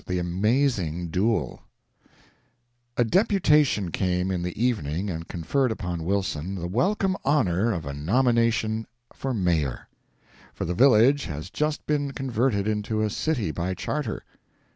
THE 0.07 0.17
AMAZING 0.17 1.09
DUEL 1.09 1.59
A 2.97 3.03
deputation 3.03 3.91
came 3.91 4.31
in 4.31 4.41
the 4.41 4.59
evening 4.59 5.11
and 5.11 5.27
conferred 5.27 5.71
upon 5.71 6.05
Wilson 6.05 6.55
the 6.55 6.65
welcome 6.67 7.15
honor 7.23 7.71
of 7.71 7.85
a 7.85 7.93
nomination 7.93 8.87
for 9.13 9.31
mayor; 9.31 9.87
for 10.55 10.65
the 10.65 10.73
village 10.73 11.25
has 11.25 11.51
just 11.51 11.85
been 11.85 12.13
converted 12.13 12.67
into 12.67 13.03
a 13.03 13.11
city 13.11 13.51
by 13.51 13.75
charter. 13.75 14.23